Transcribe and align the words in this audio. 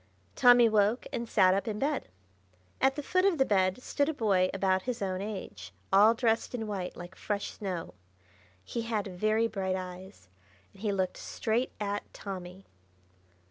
Tommy 0.35 0.67
woke, 0.67 1.05
and 1.13 1.29
sat 1.29 1.53
up 1.53 1.67
in 1.67 1.77
bed. 1.77 2.07
At 2.81 2.95
the 2.95 3.03
foot 3.03 3.23
of 3.23 3.37
the 3.37 3.45
bed 3.45 3.83
stood 3.83 4.09
a 4.09 4.15
boy 4.15 4.49
about 4.51 4.81
his 4.81 4.99
own 4.99 5.21
age, 5.21 5.71
all 5.93 6.15
dressed 6.15 6.55
in 6.55 6.65
white, 6.65 6.97
like 6.97 7.13
fresh 7.15 7.51
snow. 7.51 7.93
He 8.65 8.81
had 8.81 9.05
very 9.05 9.45
bright 9.47 9.75
eyes, 9.75 10.27
and 10.73 10.81
he 10.81 10.91
looked 10.91 11.17
straight 11.17 11.73
at 11.79 12.11
Tommy. 12.15 12.65